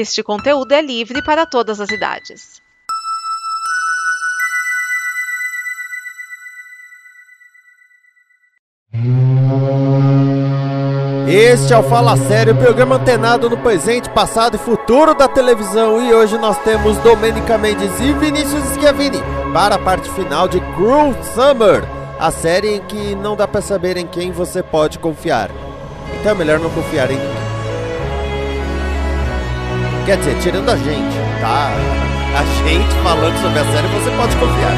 [0.00, 2.62] Este conteúdo é livre para todas as idades.
[11.26, 16.00] Este é o Fala Sério, programa antenado no presente, passado e futuro da televisão.
[16.00, 19.18] E hoje nós temos Domenica Mendes e Vinícius Schiavini
[19.52, 21.82] para a parte final de Cruel Summer,
[22.20, 25.50] a série em que não dá para saber em quem você pode confiar.
[26.20, 27.37] Então é melhor não confiar em.
[30.08, 31.70] Quer dizer, tirando a gente, tá?
[32.34, 34.72] A gente falando sobre a série você pode confiar,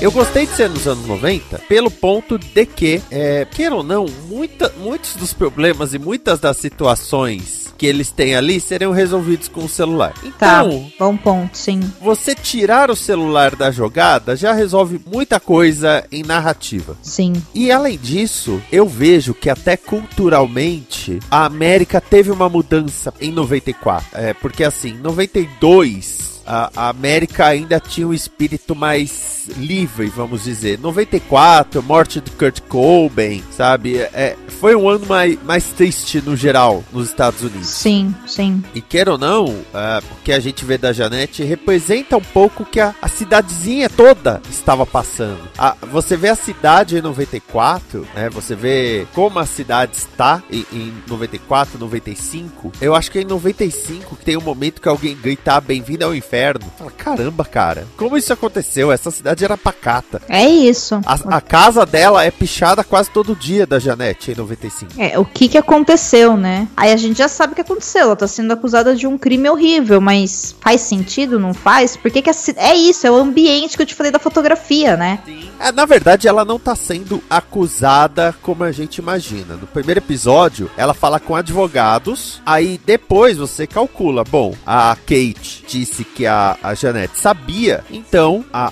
[0.00, 4.06] Eu gostei de ser nos anos 90 pelo ponto de que, é, queira ou não,
[4.28, 9.64] muita, muitos dos problemas e muitas das situações que eles têm ali seriam resolvidos com
[9.64, 10.14] o celular.
[10.38, 11.80] Tá, Então, bom ponto, sim.
[12.00, 16.96] você tirar o celular da jogada já resolve muita coisa em narrativa.
[17.02, 17.34] Sim.
[17.54, 24.06] E além disso, eu vejo que até culturalmente a América teve uma mudança em 94.
[24.14, 30.78] É, porque assim, em 92 a, América ainda tinha um espírito mais livre, vamos dizer.
[30.78, 33.96] 94, morte do Kurt Cobain, sabe?
[33.98, 37.68] É, foi um ano mais, mais triste no geral nos Estados Unidos.
[37.68, 38.62] Sim, sim.
[38.74, 42.62] E queira ou não, é, o que a gente vê da Janete representa um pouco
[42.62, 45.40] o que a, a cidadezinha toda estava passando.
[45.58, 48.28] A- você vê a cidade em 94, né?
[48.30, 52.72] Você vê como a cidade está em, em 94, 95.
[52.80, 56.04] Eu acho que é em 95 que tem um momento que alguém grita "Ah, bem-vindo
[56.04, 56.29] ao inferno.
[56.78, 58.92] Fala, caramba, cara, como isso aconteceu?
[58.92, 60.22] Essa cidade era pacata.
[60.28, 61.00] É isso.
[61.04, 64.92] A, a casa dela é pichada quase todo dia da Janete em 95.
[64.96, 66.68] É, o que que aconteceu, né?
[66.76, 68.02] Aí a gente já sabe o que aconteceu.
[68.02, 71.38] Ela tá sendo acusada de um crime horrível, mas faz sentido?
[71.38, 71.96] Não faz?
[71.96, 74.96] Por que que a É isso, é o ambiente que eu te falei da fotografia,
[74.96, 75.20] né?
[75.58, 79.56] É, na verdade, ela não tá sendo acusada como a gente imagina.
[79.56, 84.24] No primeiro episódio, ela fala com advogados, aí depois você calcula.
[84.24, 88.70] Bom, a Kate disse que a, a Janete sabia, então a,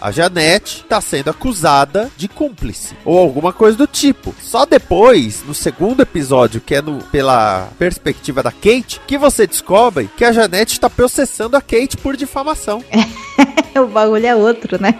[0.00, 4.34] a, a Janete tá sendo acusada de cúmplice, ou alguma coisa do tipo.
[4.40, 10.10] Só depois, no segundo episódio, que é no, pela perspectiva da Kate, que você descobre
[10.16, 12.82] que a Janete tá processando a Kate por difamação.
[13.78, 14.94] o bagulho é outro, né?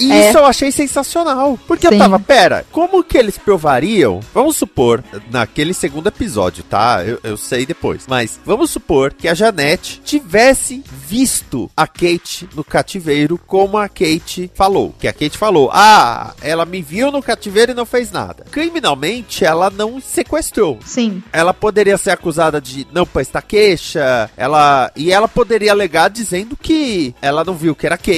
[0.00, 0.28] E É.
[0.28, 1.58] isso eu achei sensacional.
[1.66, 1.94] Porque Sim.
[1.94, 4.20] eu tava, pera, como que eles provariam?
[4.32, 7.02] Vamos supor, naquele segundo episódio, tá?
[7.04, 8.04] Eu, eu sei depois.
[8.06, 14.48] Mas vamos supor que a Janete tivesse visto a Kate no cativeiro, como a Kate
[14.54, 14.94] falou.
[15.00, 18.44] Que a Kate falou, ah, ela me viu no cativeiro e não fez nada.
[18.52, 20.78] Criminalmente, ela não sequestrou.
[20.84, 21.22] Sim.
[21.32, 27.14] Ela poderia ser acusada de não prestar queixa, ela e ela poderia alegar dizendo que
[27.20, 28.17] ela não viu que era Kate.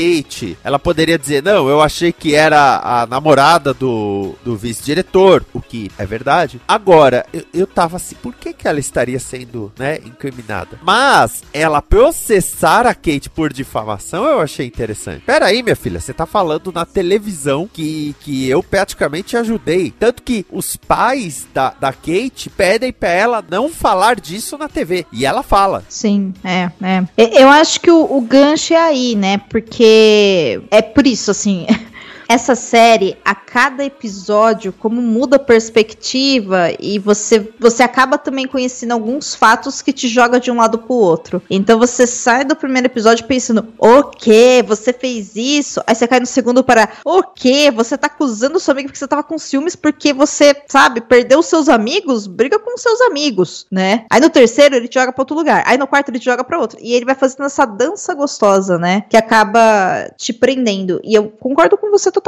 [0.65, 5.91] Ela poderia dizer, não, eu achei que era a namorada do, do vice-diretor, o que
[5.99, 6.61] é verdade.
[6.67, 10.79] Agora, eu, eu tava assim, por que que ela estaria sendo, né, incriminada?
[10.83, 15.25] Mas, ela processar a Kate por difamação, eu achei interessante.
[15.25, 19.93] Pera aí, minha filha, você tá falando na televisão que, que eu praticamente ajudei.
[19.99, 25.07] Tanto que os pais da, da Kate pedem pra ela não falar disso na TV.
[25.13, 25.85] E ela fala.
[25.89, 27.05] Sim, é, é.
[27.17, 29.39] Eu acho que o, o gancho é aí, né?
[29.39, 31.67] Porque é por isso, assim.
[32.31, 38.93] Essa série, a cada episódio, como muda a perspectiva e você, você acaba também conhecendo
[38.93, 41.43] alguns fatos que te joga de um lado pro outro.
[41.51, 44.65] Então você sai do primeiro episódio pensando, o quê?
[44.65, 45.83] Você fez isso?
[45.85, 47.69] Aí você cai no segundo para, o quê?
[47.75, 51.69] Você tá acusando seu amigo porque você tava com ciúmes porque você, sabe, perdeu seus
[51.69, 52.29] amigos?
[52.29, 54.05] Briga com seus amigos, né?
[54.09, 55.65] Aí no terceiro ele te joga pra outro lugar.
[55.67, 56.79] Aí no quarto ele te joga pra outro.
[56.81, 59.01] E ele vai fazendo essa dança gostosa, né?
[59.11, 61.01] Que acaba te prendendo.
[61.03, 62.20] E eu concordo com você.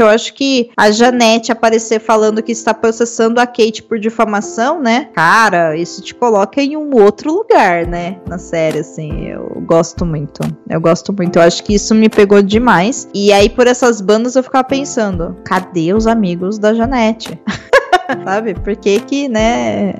[0.00, 5.08] Eu acho que a Janete aparecer falando que está processando a Kate por difamação, né?
[5.14, 8.16] Cara, isso te coloca em um outro lugar, né?
[8.28, 9.26] Na série, assim.
[9.28, 10.40] Eu gosto muito.
[10.68, 11.36] Eu gosto muito.
[11.38, 13.08] Eu acho que isso me pegou demais.
[13.14, 17.38] E aí, por essas bandas, eu ficava pensando: cadê os amigos da Janete?
[18.24, 18.54] Sabe?
[18.54, 19.94] Por que que, né?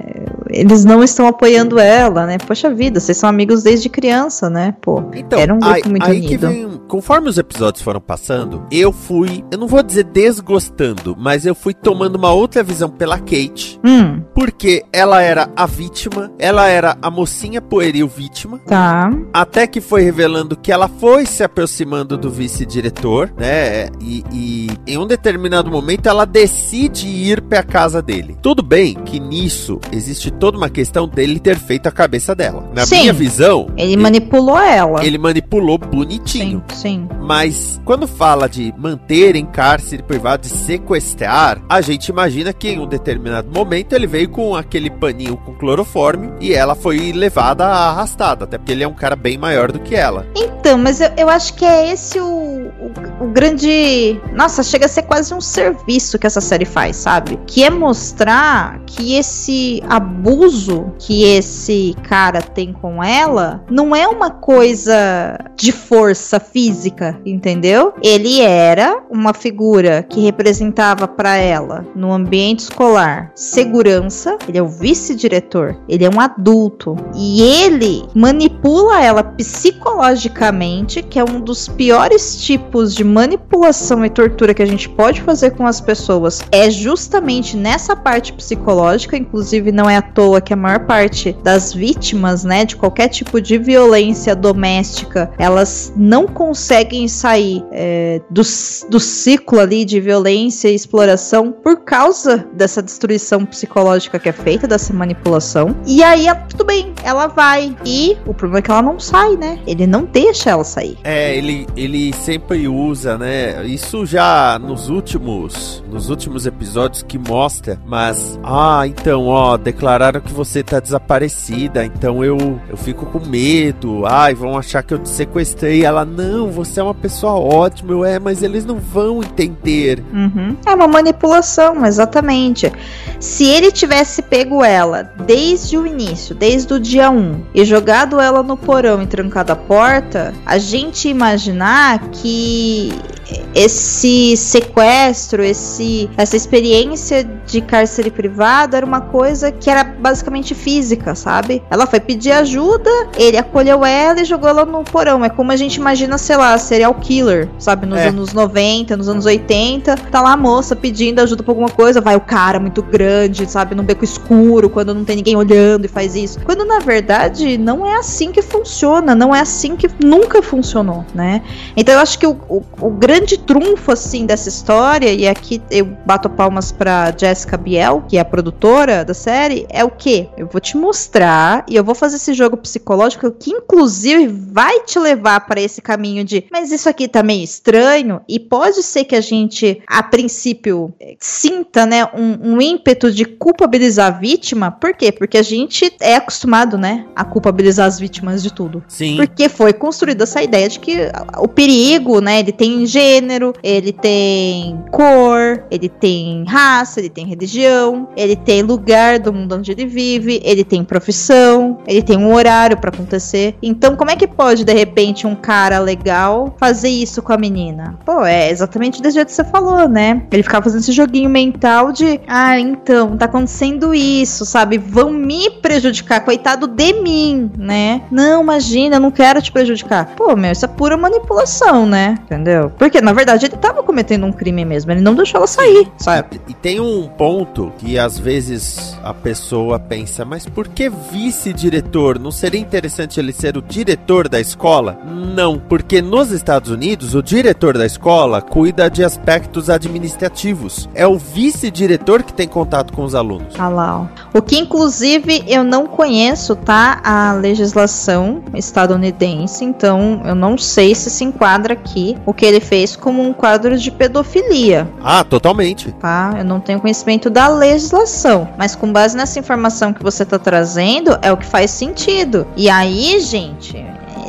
[0.49, 2.39] Eles não estão apoiando ela, né?
[2.39, 4.75] Poxa vida, vocês são amigos desde criança, né?
[4.81, 6.29] Pô, Então, era um grupo aí, muito aí unido.
[6.29, 11.47] que vem, conforme os episódios foram passando, eu fui, eu não vou dizer desgostando, mas
[11.47, 13.79] eu fui tomando uma outra visão pela Kate.
[13.87, 18.59] Hum, Porque ela era a vítima, ela era a mocinha pueril vítima.
[18.67, 19.11] tá.
[19.33, 23.89] Até que foi revelando que ela foi se aproximando do vice-diretor, né?
[24.01, 28.37] E, e em um determinado momento ela decide ir pra casa dele.
[28.43, 32.69] Tudo bem que nisso existe toda uma questão dele ter feito a cabeça dela.
[32.75, 33.01] Na Sim.
[33.01, 35.05] minha visão, Ele manipulou ela.
[35.05, 36.63] ele manipulou bonitinho.
[36.69, 37.09] Sim, sim.
[37.21, 42.81] Mas quando fala de manter em cárcere privado e sequestrar, a gente imagina que em
[42.81, 48.44] um determinado momento ele veio com aquele paninho com clorofórmio e ela foi levada arrastada,
[48.44, 50.27] até porque ele é um cara bem maior do que ela.
[50.35, 54.19] Então, mas eu, eu acho que é esse o, o, o grande.
[54.33, 57.39] Nossa, chega a ser quase um serviço que essa série faz, sabe?
[57.47, 64.31] Que é mostrar que esse abuso que esse cara tem com ela não é uma
[64.31, 67.93] coisa de força física, entendeu?
[68.03, 74.69] Ele era uma figura que representava pra ela no ambiente escolar segurança, ele é o
[74.69, 82.37] vice-diretor, ele é um adulto e ele manipula ela psicologicamente, que é um dos piores
[82.37, 86.43] tipos de manipulação e tortura que a gente pode fazer com as pessoas.
[86.51, 91.73] É justamente nessa parte psicológica, inclusive não é à toa que a maior parte das
[91.73, 98.43] vítimas, né, de qualquer tipo de violência doméstica, elas não conseguem sair é, do,
[98.89, 104.67] do ciclo ali de violência e exploração por causa dessa destruição psicológica que é feita,
[104.69, 105.75] dessa manipulação.
[105.87, 107.77] E aí, ela- tudo bem, ela vai.
[107.85, 109.59] E o problema é que ela não sai, né?
[109.67, 110.97] Ele não deixa ela sair.
[111.05, 113.64] É, ele, ele sempre usa, né?
[113.67, 120.32] Isso já nos últimos nos últimos episódios que mostra, mas ah, então, ó, declararam que
[120.32, 124.06] você tá desaparecida, então eu eu fico com medo.
[124.06, 125.85] Ai, vão achar que eu te sequestrei.
[125.85, 130.02] Ela não, você é uma pessoa ótima, eu é, mas eles não vão entender.
[130.12, 130.56] Uhum.
[130.67, 132.73] É uma manipulação, exatamente.
[133.19, 138.43] Se ele tivesse pego ela desde o início, desde o dia 1, e jogado ela
[138.43, 143.40] no porão e trancado a porta, a gente imaginar que Yeah.
[143.55, 151.14] Esse sequestro, esse, essa experiência de cárcere privado era uma coisa que era basicamente física,
[151.14, 151.62] sabe?
[151.70, 155.25] Ela foi pedir ajuda, ele acolheu ela e jogou ela no porão.
[155.25, 157.87] É como a gente imagina, sei lá, serial killer, sabe?
[157.87, 158.08] Nos É.
[158.08, 162.17] anos 90, nos anos 80, tá lá a moça pedindo ajuda pra alguma coisa, vai
[162.17, 163.75] o cara muito grande, sabe?
[163.75, 166.38] Num beco escuro, quando não tem ninguém olhando e faz isso.
[166.44, 171.43] Quando na verdade não é assim que funciona, não é assim que nunca funcionou, né?
[171.76, 175.85] Então eu acho que o, o, o grande trunfo, assim, dessa história, e aqui eu
[176.07, 180.29] bato palmas pra Jessica Biel, que é a produtora da série, é o quê?
[180.37, 184.99] Eu vou te mostrar e eu vou fazer esse jogo psicológico que, inclusive, vai te
[184.99, 189.17] levar para esse caminho de, mas isso aqui tá meio estranho, e pode ser que
[189.17, 194.71] a gente, a princípio, sinta, né, um, um ímpeto de culpabilizar a vítima.
[194.71, 195.13] Por quê?
[195.13, 198.83] Porque a gente é acostumado, né, a culpabilizar as vítimas de tudo.
[198.89, 199.17] Sim.
[199.17, 200.97] Porque foi construída essa ideia de que
[201.39, 203.30] o perigo, né, ele tem gênero,
[203.62, 209.73] ele tem cor, ele tem raça, ele tem religião, ele tem lugar do mundo onde
[209.73, 213.55] ele vive, ele tem profissão, ele tem um horário pra acontecer.
[213.62, 217.99] Então, como é que pode de repente um cara legal fazer isso com a menina?
[218.05, 220.23] Pô, é exatamente desse jeito que você falou, né?
[220.31, 224.79] Ele ficava fazendo esse joguinho mental de, ah, então, tá acontecendo isso, sabe?
[224.79, 228.03] Vão me prejudicar, coitado de mim, né?
[228.11, 230.15] Não, imagina, eu não quero te prejudicar.
[230.17, 232.17] Pô, meu, isso é pura manipulação, né?
[232.25, 232.71] Entendeu?
[232.79, 236.41] Porque, na verdade, ele tava cometendo um crime mesmo, ele não deixou ela sair, sabe?
[236.49, 242.19] E tem um ponto que às vezes a pessoa pensa, mas por que vice-diretor?
[242.19, 244.99] Não seria interessante ele ser o diretor da escola?
[245.05, 250.89] Não, porque nos Estados Unidos o diretor da escola cuida de aspectos administrativos.
[250.95, 253.55] É o vice-diretor que tem contato com os alunos.
[253.59, 254.39] Ah lá, ó.
[254.39, 257.00] O que inclusive eu não conheço, tá?
[257.03, 262.97] A legislação estadunidense, então eu não sei se se enquadra aqui o que ele fez
[263.11, 265.90] como um quadro de pedofilia, Ah, totalmente.
[265.99, 266.33] tá?
[266.38, 271.19] Eu não tenho conhecimento da legislação, mas com base nessa informação que você tá trazendo,
[271.21, 272.47] é o que faz sentido.
[272.57, 273.85] E aí, gente,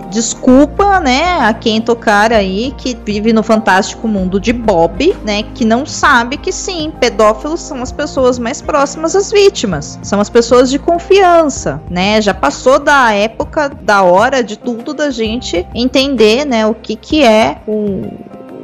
[0.09, 5.63] desculpa, né, a quem tocar aí que vive no fantástico mundo de Bob, né, que
[5.63, 10.69] não sabe que sim, pedófilos são as pessoas mais próximas às vítimas, são as pessoas
[10.71, 12.19] de confiança, né?
[12.21, 17.23] Já passou da época, da hora de tudo da gente entender, né, o que que
[17.23, 18.01] é o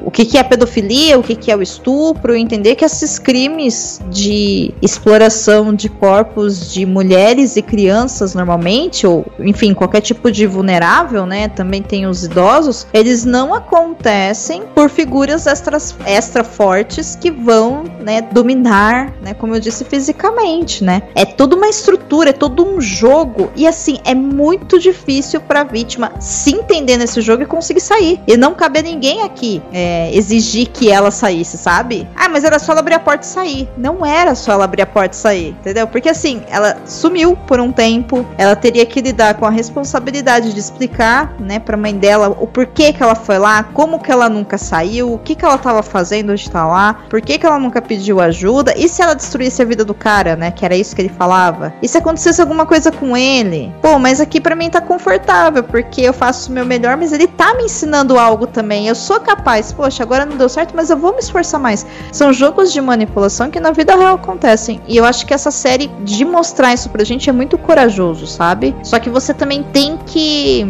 [0.07, 3.99] o que, que é pedofilia, o que, que é o estupro, entender que esses crimes
[4.09, 11.25] de exploração de corpos de mulheres e crianças normalmente, ou enfim, qualquer tipo de vulnerável,
[11.25, 11.49] né?
[11.49, 18.21] Também tem os idosos, eles não acontecem por figuras extra, extra fortes que vão, né,
[18.21, 21.01] dominar, né, como eu disse, fisicamente, né?
[21.15, 25.63] É toda uma estrutura, é todo um jogo e assim, é muito difícil para a
[25.65, 28.21] vítima se entender nesse jogo e conseguir sair.
[28.25, 32.07] E não cabe a ninguém aqui é, exigir que ela saísse, sabe?
[32.15, 33.69] Ah, mas era só ela abrir a porta e sair.
[33.77, 35.87] Não era só ela abrir a porta e sair, entendeu?
[35.87, 40.59] Porque assim, ela sumiu por um tempo, ela teria que lidar com a responsabilidade de
[40.59, 44.57] explicar, né, pra mãe dela o porquê que ela foi lá, como que ela nunca
[44.57, 47.81] saiu, o que que ela tava fazendo de estar lá, por que que ela nunca
[47.81, 51.01] pediu ajuda, e se ela destruísse a vida do cara, né, que era isso que
[51.01, 51.73] ele falava?
[51.81, 53.73] E se acontecesse alguma coisa com ele?
[53.81, 57.27] Pô, mas aqui para mim tá confortável, porque eu faço o meu melhor, mas ele
[57.27, 58.87] tá me ensinando algo também.
[58.87, 59.71] Eu sou capaz.
[59.77, 61.85] Poxa, agora não deu certo, mas eu vou me esforçar mais.
[62.11, 64.81] São jogos de manipulação que na vida real acontecem.
[64.87, 68.75] E eu acho que essa série de mostrar isso pra gente é muito corajoso, sabe?
[68.81, 70.65] Só que você também tem que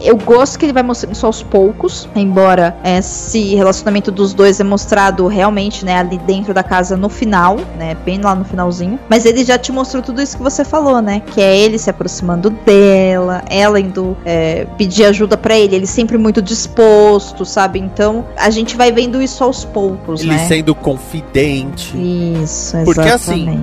[0.00, 4.64] eu gosto que ele vai mostrando isso aos poucos, embora esse relacionamento dos dois é
[4.64, 8.98] mostrado realmente, né, ali dentro da casa no final, né, bem lá no finalzinho.
[9.08, 11.90] Mas ele já te mostrou tudo isso que você falou, né, que é ele se
[11.90, 17.78] aproximando dela, ela indo é, pedir ajuda para ele, ele sempre muito disposto, sabe?
[17.78, 20.46] Então a gente vai vendo isso aos poucos, ele né?
[20.46, 21.96] sendo confidente.
[21.96, 22.84] Isso, exatamente.
[22.84, 23.62] Porque assim,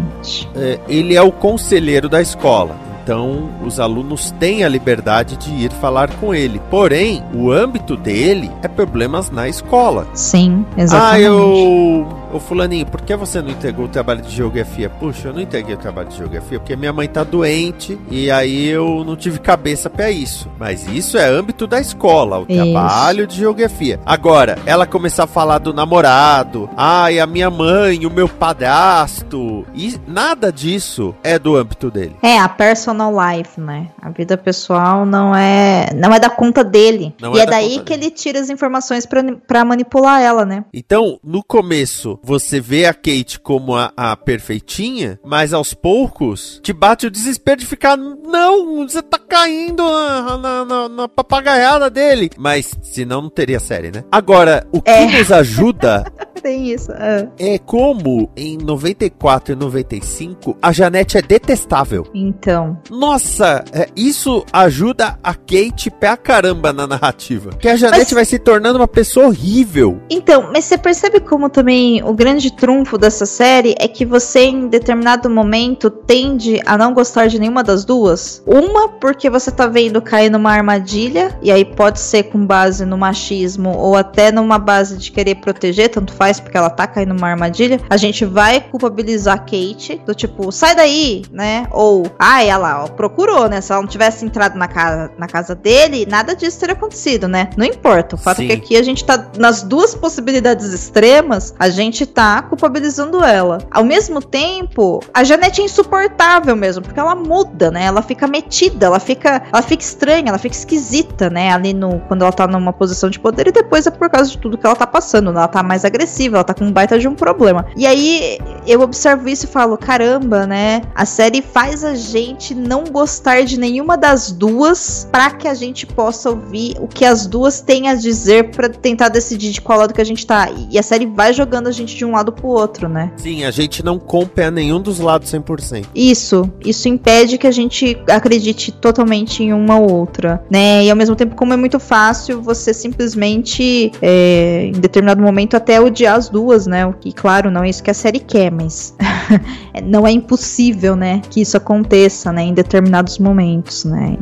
[0.55, 2.84] é, ele é o conselheiro da escola.
[3.05, 6.59] Então, os alunos têm a liberdade de ir falar com ele.
[6.71, 10.07] Porém, o âmbito dele é problemas na escola.
[10.15, 11.15] Sim, exatamente.
[11.15, 14.89] Ah, eu Ô fulaninho, por que você não entregou o trabalho de geografia?
[14.89, 18.67] Puxa, eu não entreguei o trabalho de geografia porque minha mãe tá doente e aí
[18.67, 20.51] eu não tive cabeça para isso.
[20.59, 22.61] Mas isso é âmbito da escola, o isso.
[22.61, 24.01] trabalho de geografia.
[24.05, 29.97] Agora, ela começar a falar do namorado, ai, a minha mãe, o meu padrasto, e
[30.05, 32.17] nada disso é do âmbito dele.
[32.21, 33.87] É, a personal life, né?
[34.01, 37.15] A vida pessoal não é não é da conta dele.
[37.21, 38.07] Não e é, é daí que dele.
[38.07, 40.65] ele tira as informações para manipular ela, né?
[40.73, 46.73] Então, no começo, você vê a Kate como a, a, perfeitinha, mas aos poucos te
[46.73, 52.31] bate o desespero de ficar, não, você tá caindo na, na, na, na papagaiada dele.
[52.37, 54.03] Mas senão não teria série, né?
[54.11, 55.05] Agora, o que é.
[55.05, 56.03] nos ajuda
[56.45, 56.91] tem isso.
[56.91, 57.27] É.
[57.39, 62.05] é como em 94 e 95 a Janete é detestável.
[62.13, 62.79] Então.
[62.89, 67.49] Nossa, é, isso ajuda a Kate pra caramba na narrativa.
[67.57, 68.13] Que a Janete mas...
[68.13, 69.99] vai se tornando uma pessoa horrível.
[70.07, 74.67] Então, mas você percebe como também o grande trunfo dessa série é que você em
[74.67, 78.43] determinado momento tende a não gostar de nenhuma das duas?
[78.45, 82.97] Uma porque você tá vendo cair numa armadilha e aí pode ser com base no
[82.97, 87.27] machismo ou até numa base de querer proteger, tanto faz porque ela tá caindo numa
[87.27, 91.67] armadilha, a gente vai culpabilizar a Kate, do tipo, sai daí, né?
[91.71, 93.61] Ou, ai, ah, ela ó, procurou, né?
[93.61, 97.49] Se ela não tivesse entrado na casa, na casa dele, nada disso teria acontecido, né?
[97.57, 98.15] Não importa.
[98.15, 98.45] O fato Sim.
[98.45, 103.59] é que aqui a gente tá nas duas possibilidades extremas, a gente tá culpabilizando ela.
[103.69, 107.83] Ao mesmo tempo, a Janete é insuportável mesmo, porque ela muda, né?
[107.85, 111.51] Ela fica metida, ela fica, ela fica estranha, ela fica esquisita, né?
[111.53, 114.39] Ali no quando ela tá numa posição de poder e depois é por causa de
[114.39, 115.37] tudo que ela tá passando, né?
[115.37, 117.65] ela tá mais agressiva agressiva, ela tá com um baita de um problema.
[117.75, 120.81] E aí eu observo isso e falo: caramba, né?
[120.95, 125.85] A série faz a gente não gostar de nenhuma das duas para que a gente
[125.85, 129.93] possa ouvir o que as duas têm a dizer para tentar decidir de qual lado
[129.93, 130.49] que a gente tá.
[130.69, 133.11] E a série vai jogando a gente de um lado pro outro, né?
[133.17, 135.85] Sim, a gente não compra a nenhum dos lados 100%.
[135.93, 140.83] Isso, isso impede que a gente acredite totalmente em uma ou outra, né?
[140.83, 145.81] E ao mesmo tempo, como é muito fácil você simplesmente, é, em determinado momento, até
[145.81, 146.85] odiar odiar as duas, né?
[146.85, 148.95] O que, claro, não é isso que a série quer, mas
[149.83, 151.21] não é impossível, né?
[151.29, 152.43] Que isso aconteça, né?
[152.43, 154.17] Em determinados momentos, né?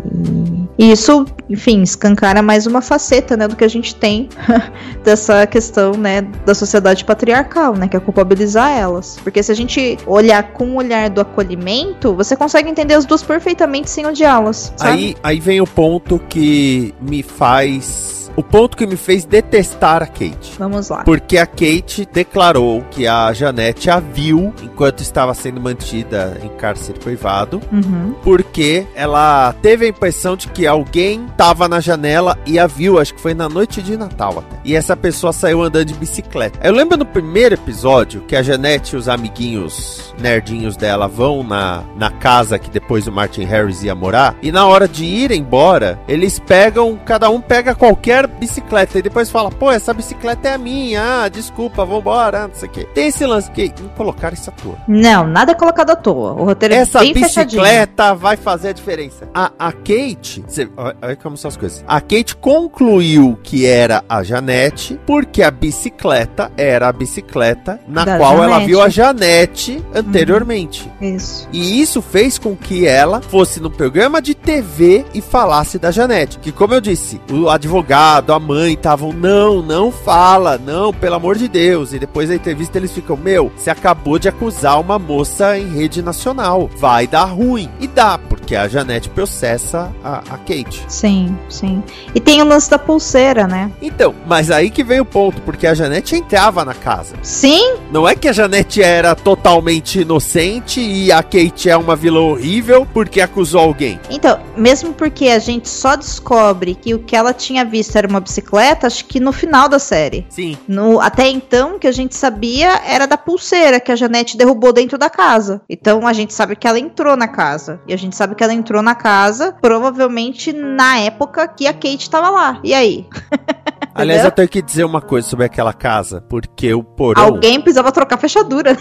[0.77, 3.47] E, e isso, enfim, escancara mais uma faceta, né?
[3.47, 4.29] Do que a gente tem
[5.03, 6.21] dessa questão, né?
[6.45, 7.87] Da sociedade patriarcal, né?
[7.87, 9.17] Que é culpabilizar elas.
[9.23, 13.23] Porque se a gente olhar com o olhar do acolhimento, você consegue entender as duas
[13.23, 14.73] perfeitamente sem odiá-las.
[14.79, 20.07] Aí, aí vem o ponto que me faz o ponto que me fez detestar a
[20.07, 20.55] Kate.
[20.57, 21.03] Vamos lá.
[21.03, 26.99] Porque a Kate declarou que a Janete a viu enquanto estava sendo mantida em cárcere
[26.99, 28.15] privado, uhum.
[28.23, 33.13] porque ela teve a impressão de que alguém estava na janela e a viu, acho
[33.13, 34.57] que foi na noite de Natal até.
[34.63, 36.59] E essa pessoa saiu andando de bicicleta.
[36.63, 41.83] Eu lembro no primeiro episódio que a Janete e os amiguinhos nerdinhos dela vão na,
[41.97, 45.99] na casa que depois o Martin Harris ia morar, e na hora de ir embora,
[46.07, 48.99] eles pegam, cada um pega qualquer qualquer bicicleta.
[48.99, 51.23] E depois fala, pô, essa bicicleta é a minha.
[51.23, 52.87] Ah, desculpa, vambora, não sei o quê.
[52.93, 54.75] Tem esse lance que não colocaram isso à toa.
[54.87, 56.33] Não, nada é colocado à toa.
[56.33, 57.61] O roteiro Essa é bem fechadinho.
[57.61, 59.27] bicicleta vai fazer a diferença.
[59.33, 61.83] A, a Kate, cê- olha como são as coisas.
[61.87, 68.17] A Kate concluiu que era a Janete, porque a bicicleta era a bicicleta na Da
[68.17, 68.65] qual ela Janete.
[68.65, 70.91] viu a Janete anteriormente.
[71.01, 71.47] Isso.
[71.51, 76.39] E isso fez com que ela fosse no programa de TV e falasse da Janete.
[76.39, 81.37] Que, como eu disse, o advogado, a mãe estavam, não, não fala, não, pelo amor
[81.37, 81.93] de Deus.
[81.93, 86.01] E depois da entrevista eles ficam, meu, você acabou de acusar uma moça em rede
[86.01, 86.69] nacional.
[86.77, 87.69] Vai dar ruim.
[87.79, 90.83] E dá, porque a Janete processa a, a Kate.
[90.87, 91.83] Sim, sim.
[92.13, 93.71] E tem o lance da pulseira, né?
[93.81, 97.15] Então, mas aí que vem o ponto, porque a Janete entrava na casa.
[97.21, 102.21] Sim, Não é que a Janete era totalmente inocente e a Kate é uma vilã
[102.21, 103.99] horrível porque acusou alguém.
[104.09, 108.19] Então, mesmo porque a gente só descobre que o que ela tinha visto era uma
[108.19, 110.25] bicicleta, acho que no final da série.
[110.29, 110.57] Sim.
[110.67, 114.73] No, até então, o que a gente sabia era da pulseira que a Janete derrubou
[114.73, 115.61] dentro da casa.
[115.69, 117.79] Então, a gente sabe que ela entrou na casa.
[117.87, 122.09] E a gente sabe que ela entrou na casa, provavelmente na época que a Kate
[122.09, 122.59] tava lá.
[122.63, 123.07] E aí?
[123.95, 127.23] Aliás, eu tenho que dizer uma coisa sobre aquela casa, porque o porão.
[127.23, 128.75] Alguém precisava trocar fechadura.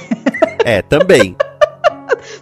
[0.65, 1.37] É, também.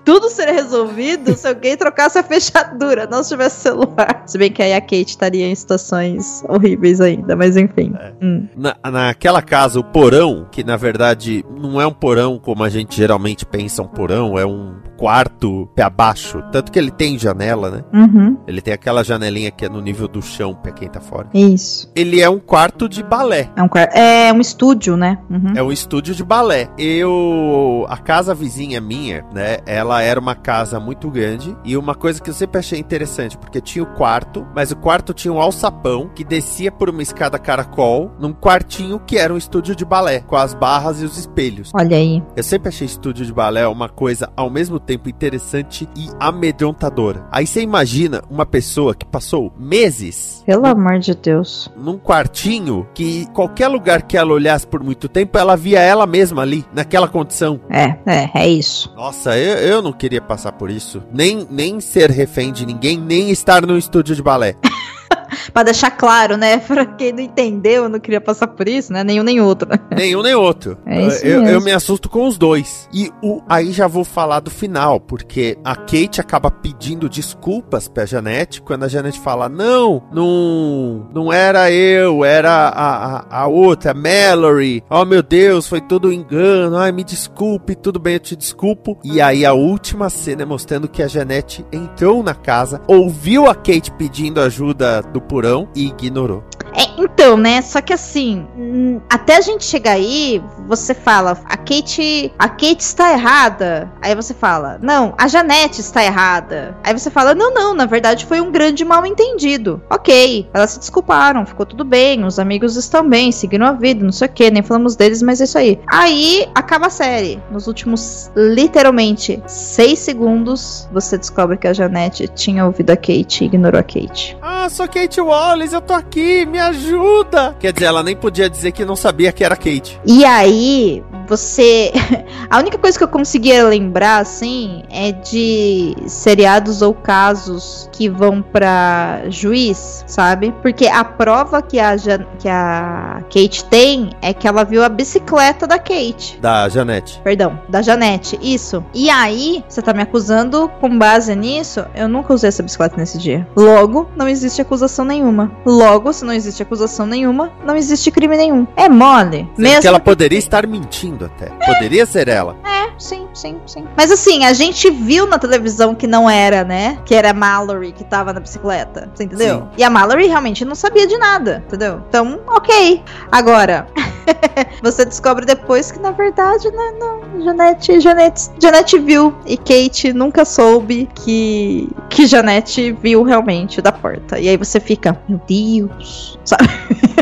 [0.04, 4.24] Tudo seria resolvido se alguém trocasse a fechadura, não se tivesse celular.
[4.26, 7.92] Se bem que aí a Kate estaria em situações horríveis ainda, mas enfim.
[8.22, 8.48] Hum.
[8.56, 12.96] Na, naquela casa, o porão, que na verdade não é um porão como a gente
[12.96, 16.42] geralmente pensa um porão, é um quarto pé abaixo.
[16.52, 17.84] Tanto que ele tem janela, né?
[17.90, 18.36] Uhum.
[18.46, 21.28] Ele tem aquela janelinha que é no nível do chão pra quem tá fora.
[21.32, 21.90] Isso.
[21.96, 23.48] Ele é um quarto de balé.
[23.56, 25.18] É um, é um estúdio, né?
[25.30, 25.54] Uhum.
[25.56, 26.68] É um estúdio de balé.
[26.76, 27.86] Eu.
[27.88, 29.58] A casa vizinha minha, né?
[29.70, 31.56] Ela era uma casa muito grande.
[31.64, 35.14] E uma coisa que eu sempre achei interessante, porque tinha o quarto, mas o quarto
[35.14, 39.76] tinha um alçapão que descia por uma escada caracol num quartinho que era um estúdio
[39.76, 41.70] de balé, com as barras e os espelhos.
[41.72, 42.20] Olha aí.
[42.34, 47.24] Eu sempre achei estúdio de balé uma coisa ao mesmo tempo interessante e amedrontadora.
[47.30, 51.70] Aí você imagina uma pessoa que passou meses Pelo amor de Deus.
[51.76, 56.42] num quartinho que qualquer lugar que ela olhasse por muito tempo, ela via ela mesma
[56.42, 57.60] ali, naquela condição.
[57.70, 58.92] É, é, é isso.
[58.96, 61.02] Nossa, eu, eu não queria passar por isso.
[61.12, 64.56] Nem, nem ser refém de ninguém, nem estar num estúdio de balé.
[65.52, 66.58] Pra deixar claro, né?
[66.70, 69.02] Pra quem não entendeu, eu não queria passar por isso, né?
[69.04, 69.68] Nenhum nem outro.
[69.96, 70.78] Nenhum nem outro.
[70.86, 72.88] É isso eu, eu me assusto com os dois.
[72.92, 78.06] E o, aí já vou falar do final, porque a Kate acaba pedindo desculpas pra
[78.06, 83.92] Janete quando a Janete fala: Não, não, não era eu, era a, a, a outra,
[83.92, 84.82] a Mallory.
[84.88, 86.76] Oh meu Deus, foi tudo um engano.
[86.76, 88.98] Ai, me desculpe, tudo bem, eu te desculpo.
[89.04, 93.54] E aí a última cena é mostrando que a Janete entrou na casa, ouviu a
[93.54, 96.44] Kate pedindo ajuda do porão e ignorou.
[96.74, 97.62] É, então, né?
[97.62, 102.80] Só que assim, hum, até a gente chegar aí, você fala, a Kate, a Kate
[102.80, 103.90] está errada.
[104.00, 106.76] Aí você fala, não, a Janete está errada.
[106.84, 109.82] Aí você fala, não, não, na verdade foi um grande mal entendido.
[109.90, 114.12] Ok, elas se desculparam, ficou tudo bem, os amigos estão bem, seguiram a vida, não
[114.12, 115.80] sei o que, nem falamos deles, mas é isso aí.
[115.88, 117.42] Aí acaba a série.
[117.50, 123.46] Nos últimos, literalmente, seis segundos, você descobre que a Janete tinha ouvido a Kate e
[123.46, 124.36] ignorou a Kate.
[124.40, 127.56] Ah, sou Kate Wallace, eu tô aqui, me ajuda!
[127.58, 130.00] Quer dizer, ela nem podia dizer que não sabia que era Kate.
[130.06, 131.92] E aí, você.
[132.50, 138.42] A única coisa que eu conseguia lembrar, assim, é de seriados ou casos que vão
[138.42, 140.52] pra juiz, sabe?
[140.60, 144.88] Porque a prova que a, Jan- que a Kate tem é que ela viu a
[144.88, 146.38] bicicleta da Kate.
[146.40, 147.20] Da Janete.
[147.22, 148.84] Perdão, da Janete, isso.
[148.92, 151.84] E aí, você tá me acusando com base nisso?
[151.94, 153.46] Eu nunca usei essa bicicleta nesse dia.
[153.54, 155.52] Logo, não existe acusação nenhuma.
[155.64, 158.66] Logo, se não existe acusação nenhuma, não existe crime nenhum.
[158.76, 159.38] É mole.
[159.38, 161.46] Sendo Mesmo que ela poderia estar mentindo até.
[161.64, 162.56] Poderia ser ela.
[162.64, 163.84] É, sim, sim, sim.
[163.96, 166.98] Mas assim, a gente viu na televisão que não era, né?
[167.04, 169.10] Que era a Mallory que tava na bicicleta.
[169.14, 169.58] Você entendeu?
[169.58, 169.68] Sim.
[169.78, 172.02] E a Mallory realmente não sabia de nada, entendeu?
[172.08, 173.02] Então, ok.
[173.30, 173.86] Agora,
[174.82, 177.20] você descobre depois que na verdade, né, não.
[177.44, 184.38] Janete, Janete, Janete viu e Kate nunca soube que que Janete viu realmente da porta.
[184.38, 186.68] E aí você fica, meu Deus, sabe?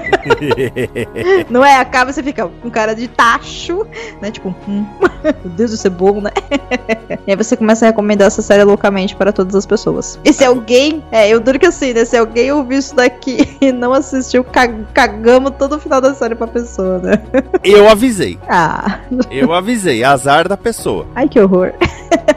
[1.48, 1.76] Não é?
[1.76, 3.86] Acaba você fica com cara de tacho,
[4.20, 4.30] né?
[4.30, 4.84] Tipo, hum,
[5.22, 6.30] meu Deus, isso é bom, né?
[7.26, 10.18] e aí você começa a recomendar essa série loucamente para todas as pessoas.
[10.24, 12.04] E se alguém, é, eu duro que assim, né?
[12.04, 14.44] Se alguém ouviu isso daqui e não assistiu,
[14.92, 17.22] cagamos todo o final da série pra pessoa, né?
[17.62, 18.38] Eu avisei.
[18.48, 19.00] Ah.
[19.30, 20.04] Eu avisei.
[20.04, 21.06] Azar da pessoa.
[21.14, 21.72] Ai, que horror.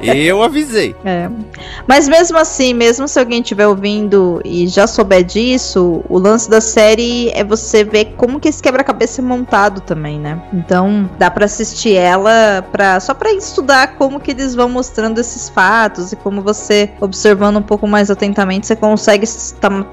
[0.02, 0.96] Eu avisei.
[1.06, 1.30] É.
[1.88, 6.60] Mas mesmo assim, mesmo se alguém estiver ouvindo e já souber disso, o lance da
[6.60, 10.42] série é você ver como que esse quebra-cabeça é montado também, né?
[10.54, 15.50] Então, dá para assistir ela pra, só para estudar como que eles vão mostrando esses
[15.50, 19.26] fatos e como você, observando um pouco mais atentamente, você consegue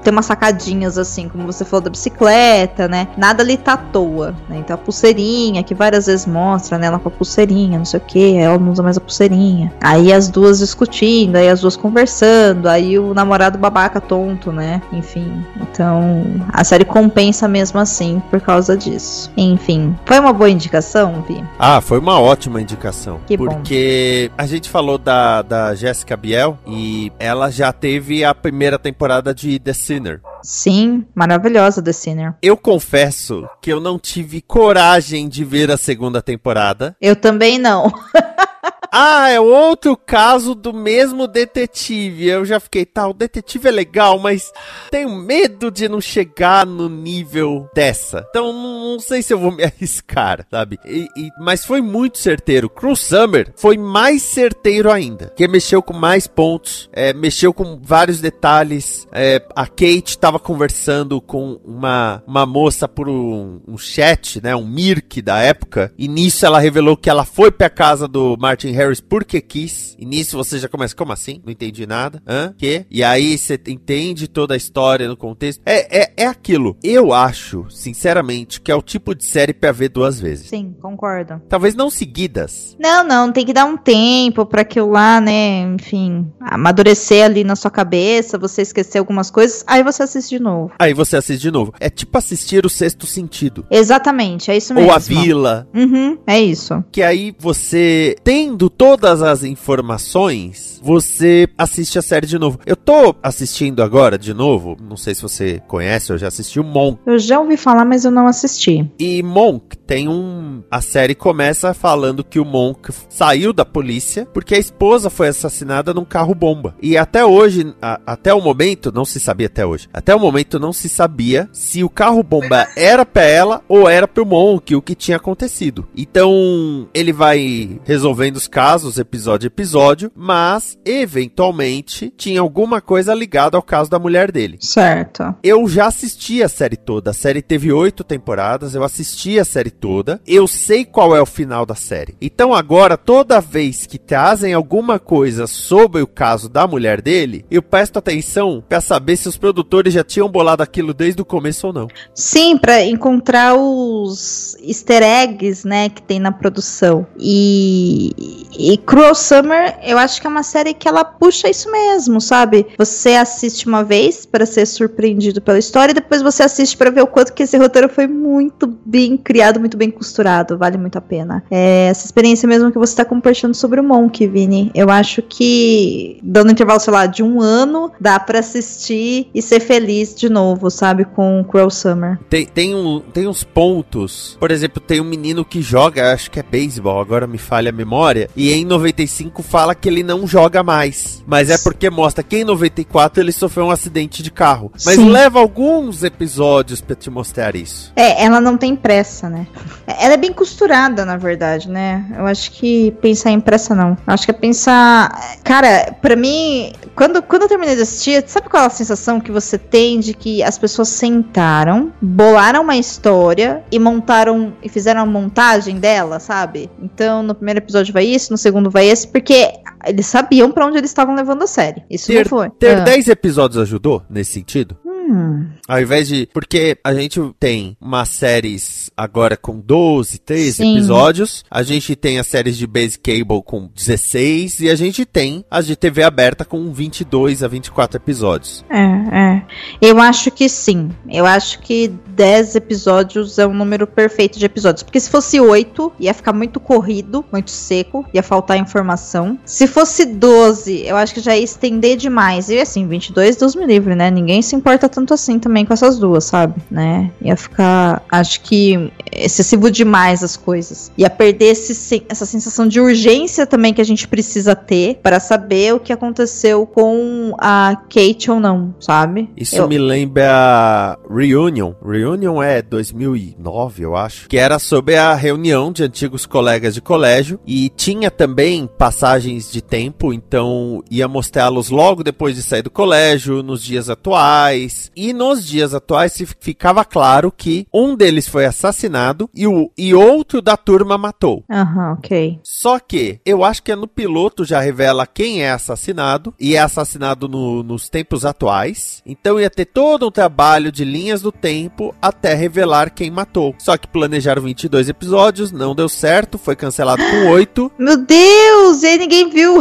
[0.03, 3.07] ter umas sacadinhas assim, como você falou da bicicleta, né?
[3.17, 4.57] Nada ali tá à toa, né?
[4.57, 6.87] Então a pulseirinha, que várias vezes mostra, né?
[6.87, 9.71] Ela com a pulseirinha, não sei o que, ela não usa mais a pulseirinha.
[9.81, 14.81] Aí as duas discutindo, aí as duas conversando, aí o namorado babaca tonto, né?
[14.91, 15.43] Enfim.
[15.61, 19.31] Então, a série compensa mesmo assim por causa disso.
[19.35, 21.43] Enfim, foi uma boa indicação, Vi?
[21.57, 23.19] Ah, foi uma ótima indicação.
[23.25, 24.43] Que porque bom.
[24.43, 29.59] a gente falou da, da Jessica Biel e ela já teve a primeira temporada de
[29.59, 30.21] The Sinner.
[30.41, 32.35] Sim, maravilhosa The Sinner.
[32.41, 36.95] Eu confesso que eu não tive coragem de ver a segunda temporada.
[37.01, 37.91] Eu também não.
[38.91, 42.27] Ah, é outro caso do mesmo detetive.
[42.27, 44.51] Eu já fiquei, tá, o detetive é legal, mas
[44.89, 48.25] tenho medo de não chegar no nível dessa.
[48.29, 50.79] Então não, sei se eu vou me arriscar, sabe?
[50.85, 52.69] E, e, mas foi muito certeiro.
[52.69, 55.31] Cruel Summer foi mais certeiro ainda.
[55.35, 59.07] Que mexeu com mais pontos, é, mexeu com vários detalhes.
[59.11, 64.55] É, a Kate tava conversando com uma, uma moça por um, um chat, né?
[64.55, 65.93] Um Mirk da época.
[65.97, 69.95] E nisso ela revelou que ela foi pra casa do Martin Harris porque quis.
[69.99, 71.41] E nisso você já começa, como assim?
[71.43, 72.21] Não entendi nada.
[72.25, 72.53] Hã?
[72.57, 72.85] Que?
[72.89, 75.61] E aí você entende toda a história no contexto.
[75.65, 76.77] É, é, é aquilo.
[76.81, 80.47] Eu acho, sinceramente, que é o tipo de série pra ver duas vezes.
[80.47, 81.41] Sim, concordo.
[81.49, 82.77] Talvez não seguidas.
[82.79, 85.61] Não, não, tem que dar um tempo para aquilo lá, né?
[85.61, 90.71] Enfim, amadurecer ali na sua cabeça, você esquecer algumas coisas, aí você assiste de novo.
[90.79, 91.73] Aí você assiste de novo.
[91.79, 93.65] É tipo assistir o sexto sentido.
[93.69, 94.89] Exatamente, é isso mesmo.
[94.89, 95.67] Ou a vila.
[95.73, 96.81] Uhum, é isso.
[96.91, 102.59] Que aí você, tendo todas as informações, você assiste a série de novo.
[102.65, 106.63] Eu tô assistindo agora de novo, não sei se você conhece, eu já assisti o
[106.63, 106.99] Monk.
[107.05, 108.89] Eu já ouvi falar, mas eu não assisti.
[108.99, 110.63] E Monk tem um.
[110.69, 115.93] A série começa falando que o Monk saiu da polícia porque a esposa foi assassinada
[115.93, 116.75] num carro bomba.
[116.81, 120.59] E até hoje, a, até o momento, não se sabia até hoje, até o momento
[120.59, 124.81] não se sabia se o carro bomba era pra ela ou era pro Monk, o
[124.81, 125.87] que tinha acontecido.
[125.95, 128.58] Então, ele vai resolvendo os casos,
[128.99, 134.57] episódio a episódio, mas eventualmente tinha alguma coisa ligada ao caso da mulher dele.
[134.59, 135.35] Certo.
[135.41, 137.11] Eu já assisti a série toda.
[137.11, 140.19] A série teve oito temporadas, eu assisti a série toda.
[140.27, 142.15] Eu sei qual é o final da série.
[142.21, 147.61] Então agora, toda vez que trazem alguma coisa sobre o caso da mulher dele, eu
[147.61, 151.73] presto atenção para saber se os produtores já tinham bolado aquilo desde o começo ou
[151.73, 151.87] não.
[152.13, 157.05] Sim, para encontrar os easter eggs, né, que tem na produção.
[157.17, 162.19] E, e Cruel Summer, eu acho que é uma série que ela puxa isso mesmo,
[162.19, 162.67] sabe?
[162.77, 167.01] Você assiste uma vez para ser surpreendido pela história e depois você assiste para ver
[167.01, 170.57] o quanto que esse roteiro foi muito bem criado, muito bem costurado.
[170.57, 171.43] Vale muito a pena.
[171.49, 174.71] É essa experiência mesmo que você tá compartilhando sobre o Monk, Vini.
[174.73, 179.41] Eu acho que dando um intervalo, sei lá, de um ano, dá para assistir e
[179.41, 181.05] ser feliz de novo, sabe?
[181.05, 182.17] Com Cruel Summer.
[182.29, 184.37] Tem, tem, um, tem uns pontos.
[184.39, 187.73] Por exemplo, tem um menino que joga, acho que é beisebol, agora me falha a
[187.73, 188.29] memória.
[188.39, 191.21] E em 95 fala que ele não joga mais.
[191.27, 194.71] Mas é porque mostra que em 94 ele sofreu um acidente de carro.
[194.85, 195.09] Mas Sim.
[195.09, 197.91] leva alguns episódios para te mostrar isso.
[197.97, 199.45] É, ela não tem pressa, né?
[199.85, 202.05] Ela é bem costurada, na verdade, né?
[202.17, 203.89] Eu acho que pensar em pressa não.
[204.07, 205.37] Eu acho que é pensar.
[205.43, 209.31] Cara, para mim, quando, quando eu terminei de assistir, sabe qual é a sensação que
[209.31, 215.05] você tem de que as pessoas sentaram, bolaram uma história e montaram e fizeram a
[215.05, 216.69] montagem dela, sabe?
[216.77, 219.49] Então, no primeiro episódio vai isso, no segundo vai esse, porque
[219.87, 221.85] eles sabiam para onde eles estavam levando a série.
[221.89, 222.49] Isso ter, não foi.
[222.49, 223.11] Ter 10 ah.
[223.13, 224.75] episódios ajudou nesse sentido?
[225.09, 225.47] Hum.
[225.67, 226.29] Ao invés de.
[226.31, 230.77] Porque a gente tem umas séries agora com 12, 13 Sim.
[230.77, 231.43] episódios.
[231.49, 234.59] A gente tem as séries de Base Cable com 16.
[234.61, 238.63] E a gente tem as de TV aberta com 22 a 24 episódios.
[238.69, 238.77] É,
[239.17, 239.41] é.
[239.81, 240.91] Eu acho que sim.
[241.09, 244.83] Eu acho que 10 episódios é um número perfeito de episódios.
[244.83, 249.39] Porque se fosse 8, ia ficar muito corrido, muito seco, ia faltar informação.
[249.45, 252.49] Se fosse 12, eu acho que já ia estender demais.
[252.49, 254.11] E assim, 22, Deus me livre, né?
[254.11, 256.61] Ninguém se importa tanto assim também também com essas duas, sabe?
[256.69, 257.11] Né?
[257.21, 260.91] Ia ficar, acho que, excessivo demais as coisas.
[260.97, 265.73] Ia perder esse, essa sensação de urgência também que a gente precisa ter para saber
[265.73, 269.29] o que aconteceu com a Kate ou não, sabe?
[269.35, 269.67] Isso eu...
[269.67, 271.73] me lembra Reunion.
[271.83, 274.29] Reunion é 2009, eu acho.
[274.29, 277.39] Que era sobre a reunião de antigos colegas de colégio.
[277.45, 283.41] E tinha também passagens de tempo, então ia mostrá-los logo depois de sair do colégio,
[283.41, 284.88] nos dias atuais.
[284.95, 290.41] E nos dias atuais ficava claro que um deles foi assassinado e, o, e outro
[290.41, 291.43] da turma matou.
[291.49, 292.39] Aham, uhum, ok.
[292.43, 297.27] Só que eu acho que no piloto já revela quem é assassinado e é assassinado
[297.27, 299.01] no, nos tempos atuais.
[299.05, 303.55] Então ia ter todo um trabalho de linhas do tempo até revelar quem matou.
[303.59, 307.71] Só que planejaram 22 episódios, não deu certo, foi cancelado com 8.
[307.77, 309.59] Meu Deus, e ninguém viu.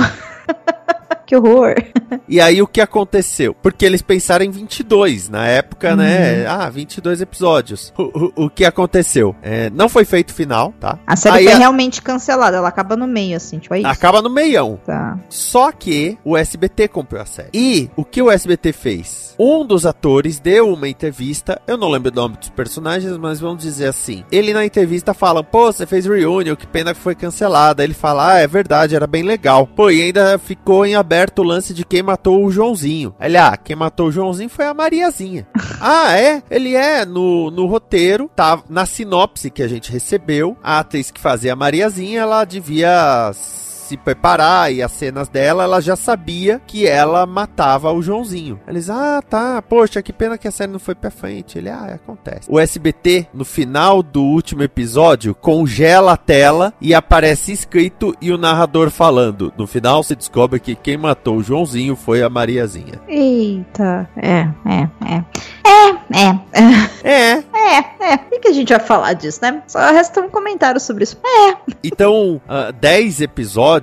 [1.28, 1.74] que horror.
[2.26, 3.54] E aí o que aconteceu?
[3.54, 6.04] Porque eles pensaram em 22 na época, né?
[6.04, 6.38] uhum.
[6.38, 6.46] né?
[6.46, 7.92] Ah, 22 episódios.
[7.98, 9.36] O, o, o que aconteceu?
[9.42, 10.98] É, não foi feito final, tá?
[11.06, 11.58] A série aí foi a...
[11.58, 13.88] realmente cancelada, ela acaba no meio, assim, tipo, é isso.
[13.88, 14.80] Acaba no meião.
[14.86, 15.18] Tá.
[15.28, 17.50] Só que o SBT comprou a série.
[17.52, 19.34] E o que o SBT fez?
[19.38, 23.62] Um dos atores deu uma entrevista, eu não lembro o nome dos personagens, mas vamos
[23.62, 24.24] dizer assim.
[24.32, 27.84] Ele na entrevista fala, pô, você fez reunion, que pena que foi cancelada.
[27.84, 29.66] Ele fala, ah, é verdade, era bem legal.
[29.66, 33.14] Pô, e ainda ficou em aberto aberto o lance de quem matou o Joãozinho.
[33.20, 35.46] Ele, ah, quem matou o Joãozinho foi a Mariazinha.
[35.80, 36.42] ah, é?
[36.50, 41.20] Ele é, no, no roteiro, tá na sinopse que a gente recebeu, a atriz que
[41.20, 43.32] fazia a Mariazinha, ela devia
[43.88, 48.60] se preparar e as cenas dela, ela já sabia que ela matava o Joãozinho.
[48.68, 51.56] Eles, ah, tá, poxa, que pena que a série não foi pra frente.
[51.56, 52.50] Ele, ah, acontece.
[52.50, 58.36] O SBT, no final do último episódio, congela a tela e aparece escrito e o
[58.36, 59.52] narrador falando.
[59.56, 63.00] No final se descobre que quem matou o Joãozinho foi a Mariazinha.
[63.08, 65.24] Eita, é, é, é.
[65.64, 66.98] É, é.
[67.04, 67.48] É.
[67.58, 68.14] É, é.
[68.32, 69.62] O que a gente vai falar disso, né?
[69.66, 71.18] Só resta um comentário sobre isso.
[71.24, 71.56] É.
[71.84, 72.40] Então,
[72.80, 73.77] 10 uh, episódios,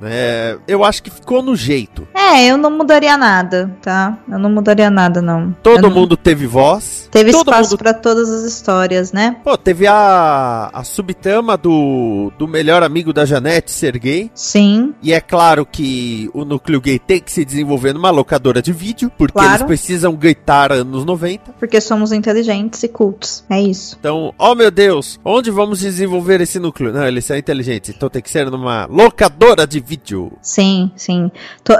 [0.00, 0.56] né?
[0.66, 2.06] Eu acho que ficou no jeito.
[2.14, 4.18] É, eu não mudaria nada, tá?
[4.30, 5.54] Eu não mudaria nada, não.
[5.62, 6.16] Todo eu mundo não...
[6.16, 7.08] teve voz.
[7.10, 7.78] Teve todo espaço mundo...
[7.78, 9.36] para todas as histórias, né?
[9.44, 14.30] Pô, teve a, a subtrama do, do melhor amigo da Janete ser gay.
[14.34, 14.94] Sim.
[15.02, 19.10] E é claro que o núcleo gay tem que se desenvolver numa locadora de vídeo,
[19.16, 19.52] porque claro.
[19.52, 21.52] eles precisam gritar anos 90.
[21.58, 23.44] Porque somos inteligentes e cultos.
[23.50, 23.96] É isso.
[23.98, 26.92] Então, oh meu Deus, onde vamos desenvolver esse núcleo?
[26.92, 29.33] Não, eles são inteligentes, então tem que ser numa locadora
[29.68, 30.32] de vídeo.
[30.40, 31.30] Sim, sim.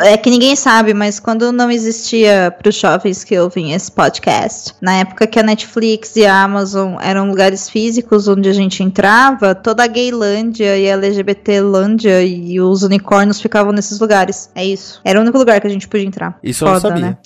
[0.00, 4.74] É que ninguém sabe, mas quando não existia para os jovens que ouvem esse podcast,
[4.80, 9.54] na época que a Netflix e a Amazon eram lugares físicos onde a gente entrava,
[9.54, 14.50] toda a Gaylândia e a LGBTlândia e os unicórnios ficavam nesses lugares.
[14.54, 15.00] É isso.
[15.04, 16.38] Era o único lugar que a gente podia entrar.
[16.42, 17.06] Isso Foda, eu não sabia.
[17.06, 17.16] Né?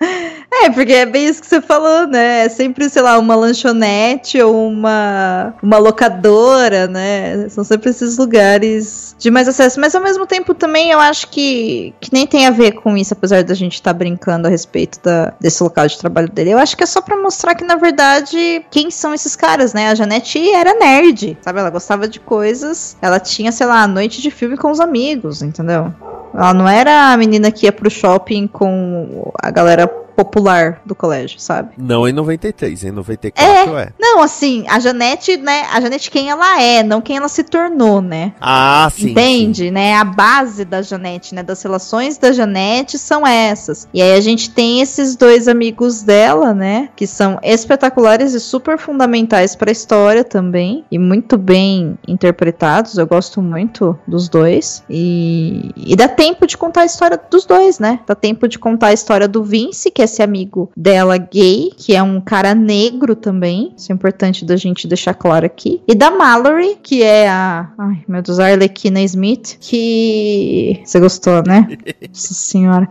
[0.60, 2.46] É, porque é bem isso que você falou, né?
[2.46, 7.48] É sempre, sei lá, uma lanchonete ou uma, uma locadora, né?
[7.48, 9.78] São sempre esses lugares de mais acesso.
[9.78, 13.14] Mas ao mesmo tempo também eu acho que, que nem tem a ver com isso,
[13.14, 16.50] apesar da gente estar tá brincando a respeito da, desse local de trabalho dele.
[16.50, 19.88] Eu acho que é só para mostrar que, na verdade, quem são esses caras, né?
[19.88, 21.60] A Janete era nerd, sabe?
[21.60, 22.96] Ela gostava de coisas.
[23.00, 25.94] Ela tinha, sei lá, noite de filme com os amigos, entendeu?
[26.34, 31.38] Ela não era a menina que ia pro shopping com a galera popular do colégio,
[31.38, 31.74] sabe?
[31.78, 33.82] Não em 93, em 94 é.
[33.82, 33.92] é.
[34.00, 35.62] Não, assim, a Janete, né?
[35.72, 38.32] A Janete quem ela é, não quem ela se tornou, né?
[38.40, 39.10] Ah, sim.
[39.10, 39.70] Entende, sim.
[39.70, 39.94] né?
[39.94, 41.44] A base da Janete, né?
[41.44, 43.86] Das relações da Janete são essas.
[43.94, 46.88] E aí a gente tem esses dois amigos dela, né?
[46.96, 50.84] Que são espetaculares e super fundamentais para a história também.
[50.90, 52.98] E muito bem interpretados.
[52.98, 54.82] Eu gosto muito dos dois.
[54.90, 58.00] E, e dá tempo de contar a história dos dois, né?
[58.04, 61.94] Dá tempo de contar a história do Vince, que é esse amigo dela gay, que
[61.94, 63.72] é um cara negro também.
[63.76, 65.80] Isso é importante da gente deixar claro aqui.
[65.86, 67.70] E da Mallory, que é a.
[67.78, 69.56] Ai, meu Deus, a Arlequina Smith.
[69.60, 70.80] Que.
[70.84, 71.68] Você gostou, né?
[72.08, 72.88] Nossa senhora.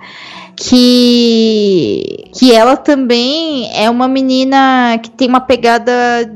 [0.56, 2.30] Que.
[2.34, 5.92] Que ela também é uma menina que tem uma pegada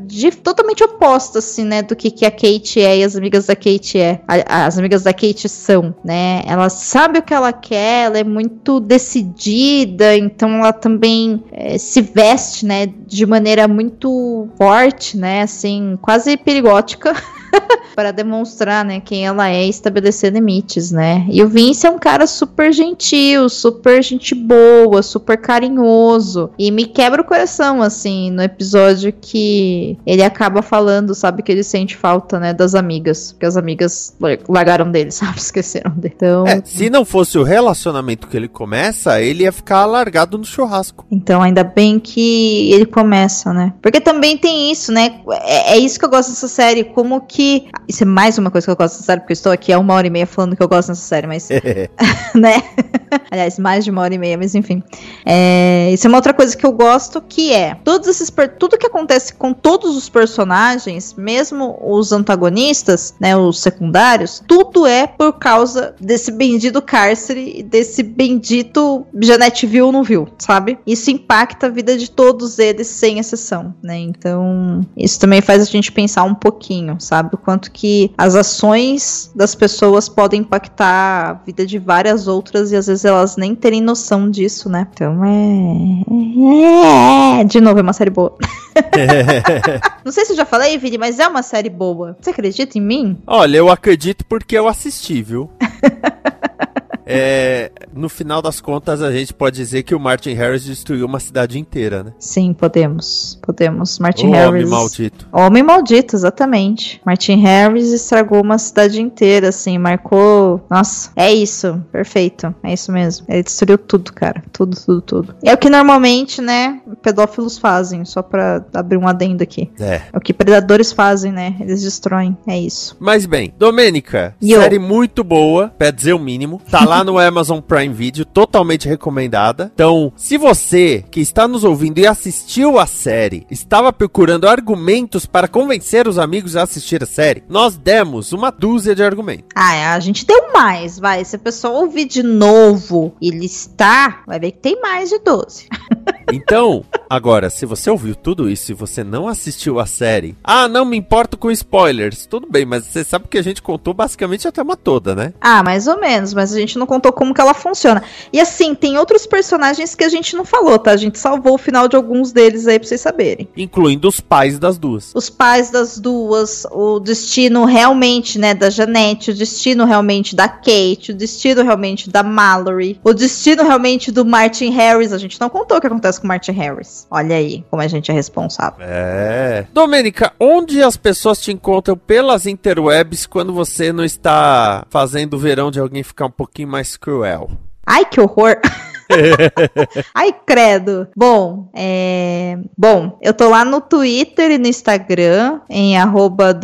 [0.05, 1.81] de, totalmente oposta, assim, né?
[1.81, 4.21] Do que, que a Kate é e as amigas da Kate é.
[4.27, 6.43] A, as amigas da Kate são, né?
[6.45, 11.77] Ela sabe o que ela quer, ela é muito decidida, então ela ela também é,
[11.77, 17.13] se veste, né, de maneira muito forte, né, assim, quase perigótica.
[17.95, 21.25] para demonstrar, né, quem ela é e estabelecer limites, né?
[21.29, 26.85] E o Vince é um cara super gentil, super gente boa, super carinhoso e me
[26.85, 32.39] quebra o coração assim no episódio que ele acaba falando, sabe que ele sente falta,
[32.39, 34.15] né, das amigas, que as amigas
[34.47, 36.13] largaram dele, sabe, esqueceram dele.
[36.15, 40.45] Então, É, se não fosse o relacionamento que ele começa, ele ia ficar largado no
[40.45, 41.05] churrasco.
[41.11, 43.73] Então, ainda bem que ele começa, né?
[43.81, 45.21] Porque também tem isso, né?
[45.43, 46.83] É, é isso que eu gosto dessa série.
[46.83, 47.40] Como que.
[47.87, 49.79] Isso é mais uma coisa que eu gosto dessa série, porque eu estou aqui há
[49.79, 51.49] uma hora e meia falando que eu gosto dessa série, mas.
[52.35, 52.63] né?
[53.29, 54.83] Aliás, mais de uma hora e meia, mas enfim.
[55.25, 58.87] É, isso é uma outra coisa que eu gosto, que é todos esses tudo que
[58.87, 65.95] acontece com todos os personagens, mesmo os antagonistas, né, os secundários, tudo é por causa
[65.99, 70.79] desse bendito cárcere, desse bendito Janete viu ou não viu, sabe?
[70.85, 73.97] Isso impacta a vida de todos eles sem exceção, né?
[73.97, 77.30] Então, isso também faz a gente pensar um pouquinho, sabe?
[77.33, 82.75] O quanto que as ações das pessoas podem impactar a vida de várias outras e
[82.75, 84.87] às vezes elas nem terem noção disso, né?
[84.93, 87.39] Então é.
[87.39, 87.43] é...
[87.43, 88.35] De novo, é uma série boa.
[90.03, 92.17] Não sei se eu já falei, Vini, mas é uma série boa.
[92.19, 93.17] Você acredita em mim?
[93.27, 95.49] Olha, eu acredito porque eu assisti, viu?
[97.11, 101.19] É, no final das contas, a gente pode dizer que o Martin Harris destruiu uma
[101.19, 102.13] cidade inteira, né?
[102.19, 103.37] Sim, podemos.
[103.41, 103.99] Podemos.
[103.99, 104.49] Martin o Harris.
[104.49, 105.27] homem maldito.
[105.31, 107.01] Homem maldito, exatamente.
[107.05, 110.65] Martin Harris estragou uma cidade inteira, assim, marcou.
[110.69, 112.53] Nossa, é isso, perfeito.
[112.63, 113.25] É isso mesmo.
[113.29, 114.43] Ele destruiu tudo, cara.
[114.51, 115.35] Tudo, tudo, tudo.
[115.43, 119.69] É o que normalmente, né, pedófilos fazem, só pra abrir um adendo aqui.
[119.79, 120.01] É.
[120.11, 121.55] É o que predadores fazem, né?
[121.59, 122.37] Eles destroem.
[122.47, 122.95] É isso.
[122.99, 124.59] Mas bem, Domênica, Yo.
[124.59, 126.61] série muito boa, pra dizer o mínimo.
[126.69, 129.71] Tá lá no Amazon Prime Video, totalmente recomendada.
[129.73, 135.47] Então, se você que está nos ouvindo e assistiu a série, estava procurando argumentos para
[135.47, 139.49] convencer os amigos a assistir a série, nós demos uma dúzia de argumentos.
[139.55, 141.23] Ah, é, a gente deu mais, vai.
[141.25, 145.67] Se a pessoa ouvir de novo e listar, vai ver que tem mais de 12.
[146.33, 150.85] Então, agora, se você ouviu tudo isso e você não assistiu a série, ah, não
[150.85, 154.51] me importo com spoilers, tudo bem, mas você sabe que a gente contou basicamente a
[154.51, 155.33] trama toda, né?
[155.41, 158.03] Ah, mais ou menos, mas a gente não contou como que ela funciona.
[158.31, 160.91] E assim, tem outros personagens que a gente não falou, tá?
[160.91, 163.47] A gente salvou o final de alguns deles aí pra vocês saberem.
[163.55, 165.11] Incluindo os pais das duas.
[165.15, 171.11] Os pais das duas, o destino realmente, né, da Janete, o destino realmente da Kate,
[171.11, 175.13] o destino realmente da Mallory, o destino realmente do Martin Harris.
[175.13, 177.07] A gente não contou o que acontece com o Martin Harris.
[177.09, 178.79] Olha aí como a gente é responsável.
[178.81, 179.65] É.
[179.73, 185.71] Domênica, onde as pessoas te encontram pelas interwebs quando você não está fazendo o verão
[185.71, 187.51] de alguém ficar um pouquinho mais cruel?
[187.85, 188.55] Ai, que horror!
[190.13, 191.07] Ai, credo.
[191.15, 192.57] Bom, é...
[192.77, 196.57] Bom, eu tô lá no Twitter e no Instagram, em arroba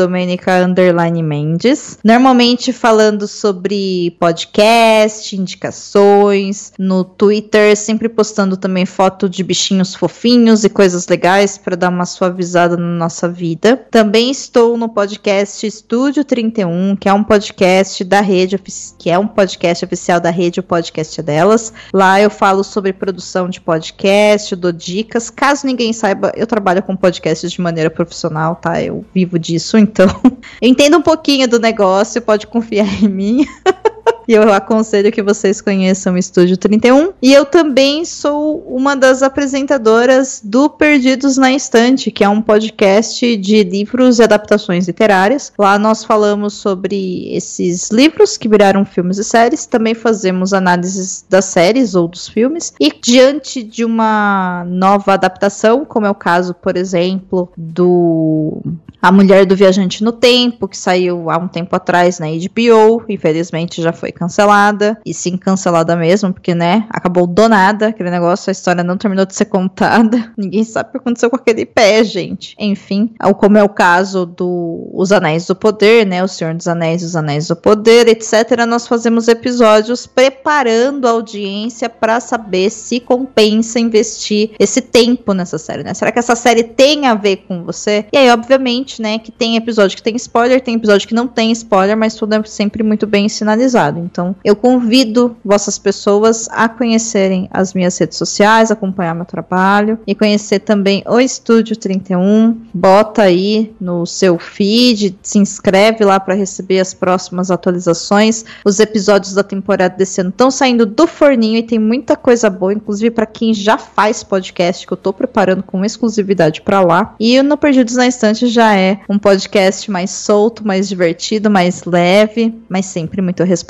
[1.23, 1.99] Mendes.
[2.03, 6.71] Normalmente falando sobre podcast, indicações.
[6.77, 12.05] No Twitter, sempre postando também foto de bichinhos fofinhos e coisas legais para dar uma
[12.05, 13.77] suavizada na nossa vida.
[13.91, 18.59] Também estou no podcast Estúdio 31, que é um podcast da rede,
[18.97, 21.73] que é um podcast oficial da rede, o podcast é delas.
[21.93, 25.29] Lá eu falo sobre produção de podcast, dou dicas.
[25.29, 28.81] Caso ninguém saiba, eu trabalho com podcasts de maneira profissional, tá?
[28.81, 30.07] Eu vivo disso, então
[30.61, 33.45] eu entendo um pouquinho do negócio, pode confiar em mim.
[34.27, 37.13] E eu aconselho que vocês conheçam o Estúdio 31.
[37.21, 43.37] E eu também sou uma das apresentadoras do Perdidos na Estante, que é um podcast
[43.37, 45.53] de livros e adaptações literárias.
[45.57, 49.65] Lá nós falamos sobre esses livros que viraram filmes e séries.
[49.65, 52.73] Também fazemos análises das séries ou dos filmes.
[52.79, 58.61] E diante de uma nova adaptação, como é o caso, por exemplo, do
[59.01, 63.81] A Mulher do Viajante no Tempo, que saiu há um tempo atrás na HBO, infelizmente
[63.81, 68.51] já foi cancelada, e sim cancelada mesmo, porque, né, acabou do nada, aquele negócio, a
[68.51, 72.55] história não terminou de ser contada, ninguém sabe o que aconteceu com aquele pé, gente.
[72.59, 77.03] Enfim, como é o caso do Os Anéis do Poder, né, O Senhor dos Anéis,
[77.03, 83.79] Os Anéis do Poder, etc., nós fazemos episódios preparando a audiência para saber se compensa
[83.79, 85.93] investir esse tempo nessa série, né?
[85.93, 88.05] Será que essa série tem a ver com você?
[88.11, 91.51] E aí, obviamente, né, que tem episódio que tem spoiler, tem episódio que não tem
[91.51, 93.76] spoiler, mas tudo é sempre muito bem sinalizado.
[93.99, 100.15] Então, eu convido vossas pessoas a conhecerem as minhas redes sociais acompanhar meu trabalho e
[100.15, 102.57] conhecer também o Estúdio 31.
[102.73, 108.45] Bota aí no seu feed, se inscreve lá para receber as próximas atualizações.
[108.65, 112.73] Os episódios da temporada desse ano estão saindo do forninho e tem muita coisa boa,
[112.73, 117.15] inclusive para quem já faz podcast, que eu tô preparando com exclusividade para lá.
[117.19, 121.83] E o No Perdidos na Estante já é um podcast mais solto, mais divertido, mais
[121.83, 123.66] leve, mas sempre muito responsável.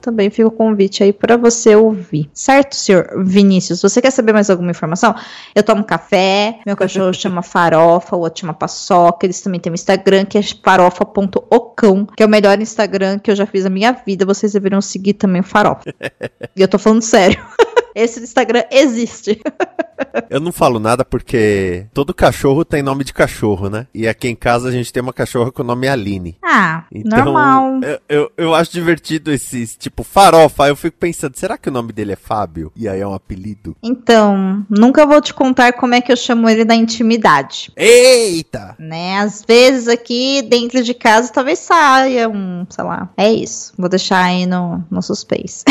[0.00, 2.30] Também fica o convite aí para você ouvir.
[2.32, 3.82] Certo, senhor Vinícius?
[3.82, 5.14] Você quer saber mais alguma informação?
[5.54, 9.26] Eu tomo café, meu cachorro chama Farofa, o outro chama Paçoca.
[9.26, 13.36] Eles também têm um Instagram que é farofa.ocão, que é o melhor Instagram que eu
[13.36, 14.24] já fiz na minha vida.
[14.24, 15.94] Vocês deveriam seguir também o Farofa.
[16.56, 17.42] e eu tô falando sério.
[17.94, 19.40] Esse Instagram existe.
[20.28, 23.86] Eu não falo nada porque todo cachorro tem nome de cachorro, né?
[23.94, 26.36] E aqui em casa a gente tem uma cachorra com o nome Aline.
[26.42, 27.80] Ah, então, normal.
[27.82, 30.68] Eu, eu, eu, acho divertido esses, tipo, farofa.
[30.68, 32.72] Eu fico pensando, será que o nome dele é Fábio?
[32.76, 33.76] E aí é um apelido?
[33.82, 37.72] Então, nunca vou te contar como é que eu chamo ele na intimidade.
[37.76, 38.76] Eita!
[38.78, 39.18] Né?
[39.18, 43.10] Às vezes aqui dentro de casa talvez saia um, sei lá.
[43.16, 43.72] É isso.
[43.76, 45.64] Vou deixar aí no, no suspense.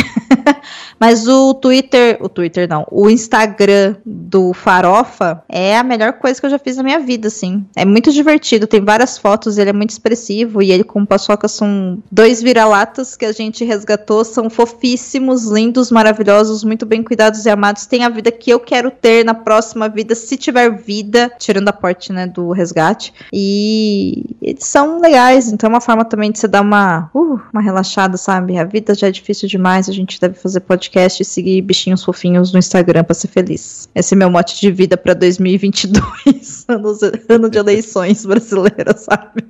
[0.98, 6.46] Mas o Twitter, o Twitter não, o Instagram do Farofa é a melhor coisa que
[6.46, 7.64] eu já fiz na minha vida, assim.
[7.76, 12.02] É muito divertido, tem várias fotos, ele é muito expressivo e ele com Paçoca são
[12.10, 17.86] dois vira-latas que a gente resgatou, são fofíssimos, lindos, maravilhosos, muito bem cuidados e amados.
[17.86, 21.72] Tem a vida que eu quero ter na próxima vida, se tiver vida, tirando a
[21.72, 23.12] parte, né, do resgate.
[23.32, 27.62] E eles são legais, então é uma forma também de você dar uma, uh, uma
[27.62, 28.58] relaxada, sabe?
[28.58, 32.52] A vida já é difícil demais, a gente deve fazer podcast e seguir bichinhos fofinhos
[32.52, 33.88] no Instagram para ser feliz.
[33.94, 36.98] Esse é meu mote de vida para 2022, ano,
[37.28, 39.42] ano de eleições brasileiras, sabe?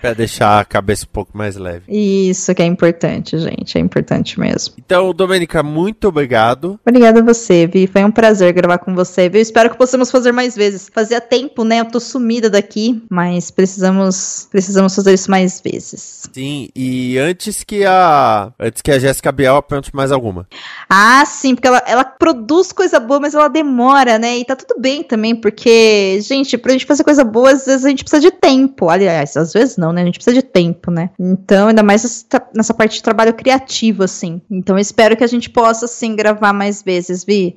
[0.00, 1.84] Pra deixar a cabeça um pouco mais leve.
[1.88, 3.76] Isso que é importante, gente.
[3.76, 4.74] É importante mesmo.
[4.78, 6.80] Então, Domênica, muito obrigado.
[6.86, 7.86] Obrigada a você, Vi.
[7.86, 9.40] Foi um prazer gravar com você, viu?
[9.40, 10.90] Espero que possamos fazer mais vezes.
[10.92, 11.80] Fazia tempo, né?
[11.80, 16.28] Eu tô sumida daqui, mas precisamos precisamos fazer isso mais vezes.
[16.32, 20.46] Sim, e antes que a antes que a Jéssica Biel aponte mais alguma.
[20.88, 24.38] Ah, sim, porque ela, ela produz coisa boa, mas ela demora, né?
[24.38, 27.88] E tá tudo bem também, porque, gente, pra gente fazer coisa boa, às vezes a
[27.88, 28.88] gente precisa de tempo.
[28.88, 30.02] Aliás, às vezes não, né?
[30.02, 31.10] A gente precisa de tempo, né?
[31.18, 34.40] Então, ainda mais nessa parte de trabalho criativo, assim.
[34.50, 37.56] Então, eu espero que a gente possa, sim, gravar mais vezes, Vi.